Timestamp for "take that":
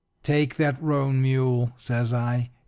0.23-0.81